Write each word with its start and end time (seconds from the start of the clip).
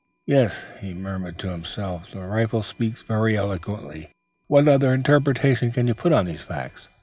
Yes," 0.25 0.65
he 0.79 0.95
murmured 0.95 1.37
to 1.37 1.51
himself, 1.51 2.09
"the 2.09 2.21
rifle 2.21 2.63
speaks 2.63 3.03
very 3.03 3.37
eloquently. 3.37 4.09
What 4.47 4.67
other 4.67 4.95
interpretation 4.95 5.69
can 5.71 5.85
be 5.85 5.93
put 5.93 6.11
on 6.11 6.25
these 6.25 6.41
facts? 6.41 6.87